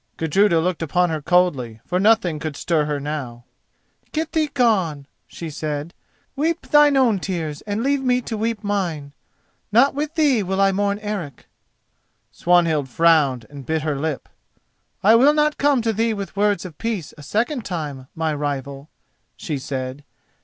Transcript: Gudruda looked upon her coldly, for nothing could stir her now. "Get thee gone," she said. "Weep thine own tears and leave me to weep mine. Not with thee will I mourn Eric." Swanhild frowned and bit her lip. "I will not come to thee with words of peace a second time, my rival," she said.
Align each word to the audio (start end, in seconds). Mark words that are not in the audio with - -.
Gudruda 0.17 0.59
looked 0.59 0.81
upon 0.81 1.11
her 1.11 1.21
coldly, 1.21 1.79
for 1.85 1.99
nothing 1.99 2.39
could 2.39 2.55
stir 2.55 2.85
her 2.85 2.99
now. 2.99 3.43
"Get 4.11 4.31
thee 4.31 4.49
gone," 4.51 5.05
she 5.27 5.51
said. 5.51 5.93
"Weep 6.35 6.69
thine 6.71 6.97
own 6.97 7.19
tears 7.19 7.61
and 7.67 7.83
leave 7.83 8.01
me 8.03 8.19
to 8.21 8.35
weep 8.35 8.63
mine. 8.63 9.13
Not 9.71 9.93
with 9.93 10.15
thee 10.15 10.41
will 10.41 10.59
I 10.59 10.71
mourn 10.71 10.97
Eric." 11.03 11.47
Swanhild 12.31 12.89
frowned 12.89 13.45
and 13.47 13.63
bit 13.63 13.83
her 13.83 13.95
lip. 13.95 14.27
"I 15.03 15.13
will 15.13 15.35
not 15.35 15.59
come 15.59 15.83
to 15.83 15.93
thee 15.93 16.15
with 16.15 16.35
words 16.35 16.65
of 16.65 16.79
peace 16.79 17.13
a 17.15 17.21
second 17.21 17.63
time, 17.63 18.07
my 18.15 18.33
rival," 18.33 18.89
she 19.37 19.59
said. 19.59 20.03